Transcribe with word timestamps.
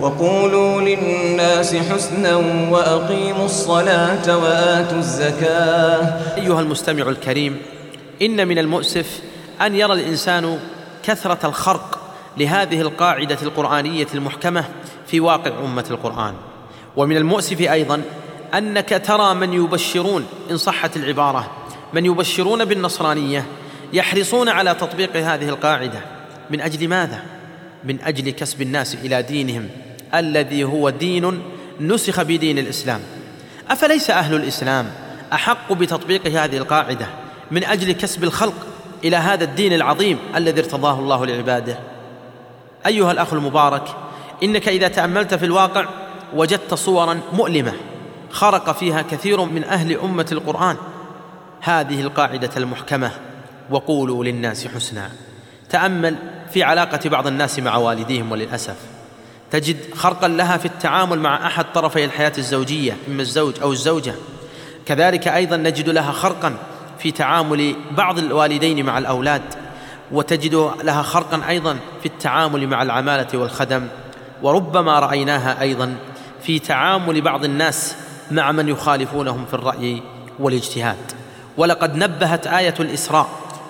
وقولوا 0.00 0.80
للناس 0.80 1.76
حسنا 1.76 2.36
وأقيموا 2.70 3.44
الصلاة 3.44 4.38
وآتوا 4.38 4.98
الزكاة. 4.98 6.36
أيها 6.36 6.60
المستمع 6.60 7.08
الكريم 7.08 7.58
إن 8.22 8.48
من 8.48 8.58
المؤسف 8.58 9.20
أن 9.60 9.74
يرى 9.74 9.92
الإنسان 9.92 10.58
كثرة 11.02 11.46
الخرق 11.46 11.98
لهذه 12.36 12.80
القاعدة 12.80 13.38
القرآنية 13.42 14.06
المحكمة 14.14 14.64
في 15.06 15.20
واقع 15.20 15.50
أمة 15.64 15.84
القرآن. 15.90 16.34
ومن 16.96 17.16
المؤسف 17.16 17.60
أيضا 17.60 18.02
أنك 18.54 19.02
ترى 19.06 19.34
من 19.34 19.52
يبشرون 19.52 20.26
إن 20.50 20.56
صحت 20.56 20.96
العبارة 20.96 21.50
من 21.92 22.06
يبشرون 22.06 22.64
بالنصرانية 22.64 23.46
يحرصون 23.92 24.48
على 24.48 24.74
تطبيق 24.74 25.16
هذه 25.16 25.48
القاعدة. 25.48 26.00
من 26.50 26.60
أجل 26.60 26.88
ماذا؟ 26.88 27.22
من 27.84 28.00
أجل 28.00 28.30
كسب 28.30 28.62
الناس 28.62 28.94
إلى 28.94 29.22
دينهم. 29.22 29.68
الذي 30.14 30.64
هو 30.64 30.90
دين 30.90 31.42
نسخ 31.80 32.22
بدين 32.22 32.58
الإسلام. 32.58 33.00
أفليس 33.70 34.10
أهل 34.10 34.34
الإسلام 34.34 34.86
أحق 35.32 35.72
بتطبيق 35.72 36.26
هذه 36.26 36.56
القاعدة 36.56 37.06
من 37.50 37.64
أجل 37.64 37.92
كسب 37.92 38.24
الخلق 38.24 38.54
إلى 39.04 39.16
هذا 39.16 39.44
الدين 39.44 39.72
العظيم 39.72 40.18
الذي 40.36 40.60
ارتضاه 40.60 40.98
الله 40.98 41.26
لعباده؟ 41.26 41.78
أيها 42.86 43.12
الأخ 43.12 43.32
المبارك 43.32 43.96
إنك 44.42 44.68
إذا 44.68 44.88
تأملت 44.88 45.34
في 45.34 45.46
الواقع 45.46 45.86
وجدت 46.34 46.74
صورا 46.74 47.20
مؤلمة 47.32 47.72
خرق 48.30 48.72
فيها 48.72 49.02
كثير 49.02 49.44
من 49.44 49.64
أهل 49.64 49.98
أمة 49.98 50.26
القرآن. 50.32 50.76
هذه 51.60 52.00
القاعدة 52.00 52.50
المحكمة 52.56 53.10
وقولوا 53.70 54.24
للناس 54.24 54.66
حسنا. 54.66 55.10
تأمل 55.68 56.16
في 56.52 56.62
علاقة 56.62 57.08
بعض 57.08 57.26
الناس 57.26 57.58
مع 57.58 57.76
والديهم 57.76 58.32
وللأسف. 58.32 58.91
تجد 59.52 59.76
خرقا 59.94 60.28
لها 60.28 60.56
في 60.56 60.66
التعامل 60.66 61.18
مع 61.18 61.46
أحد 61.46 61.64
طرفي 61.74 62.04
الحياة 62.04 62.32
الزوجية 62.38 62.96
إما 63.08 63.22
الزوج 63.22 63.54
أو 63.62 63.72
الزوجة. 63.72 64.14
كذلك 64.86 65.28
أيضا 65.28 65.56
نجد 65.56 65.88
لها 65.88 66.12
خرقا 66.12 66.56
في 66.98 67.10
تعامل 67.10 67.76
بعض 67.90 68.18
الوالدين 68.18 68.86
مع 68.86 68.98
الأولاد 68.98 69.42
وتجد 70.12 70.70
لها 70.84 71.02
خرقا 71.02 71.48
أيضا 71.48 71.78
في 72.00 72.06
التعامل 72.06 72.66
مع 72.66 72.82
العمالة 72.82 73.38
والخدم. 73.38 73.88
وربما 74.42 74.98
رأيناها 74.98 75.60
أيضا 75.60 75.96
في 76.42 76.58
تعامل 76.58 77.20
بعض 77.20 77.44
الناس 77.44 77.96
مع 78.30 78.52
من 78.52 78.68
يخالفونهم 78.68 79.46
في 79.46 79.54
الرأي 79.54 80.02
والاجتهاد. 80.38 81.12
ولقد 81.56 81.96
نبهت 81.96 82.46
آية 82.46 82.74
الإسراء 82.80 83.28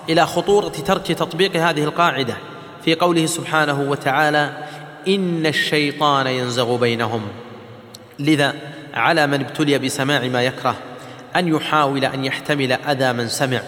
إلى 0.09 0.25
خطورة 0.25 0.69
ترك 0.69 1.07
تطبيق 1.07 1.55
هذه 1.55 1.83
القاعدة 1.83 2.37
في 2.85 2.95
قوله 2.95 3.25
سبحانه 3.25 3.81
وتعالى 3.81 4.53
إن 5.07 5.45
الشيطان 5.45 6.27
ينزغ 6.27 6.75
بينهم. 6.75 7.21
لذا 8.19 8.55
على 8.93 9.27
من 9.27 9.41
ابتلي 9.41 9.79
بسماع 9.79 10.27
ما 10.27 10.43
يكره 10.43 10.75
أن 11.35 11.47
يحاول 11.47 12.05
أن 12.05 12.25
يحتمل 12.25 12.71
أذى 12.71 13.13
من 13.13 13.27
سمع 13.27 13.61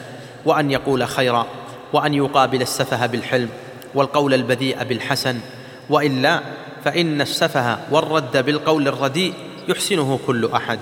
وأن 0.45 0.71
يقول 0.71 1.07
خيرا 1.07 1.47
وأن 1.93 2.13
يقابل 2.13 2.61
السفه 2.61 3.05
بالحلم 3.05 3.49
والقول 3.95 4.33
البذيء 4.33 4.83
بالحسن. 4.83 5.39
وإلا 5.89 6.41
فإن 6.83 7.21
السفه 7.21 7.77
والرد 7.91 8.45
بالقول 8.45 8.87
الرديء 8.87 9.33
يحسنه 9.67 10.19
كل 10.27 10.49
أحد. 10.53 10.79